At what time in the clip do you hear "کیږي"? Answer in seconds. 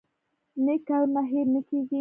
1.67-1.89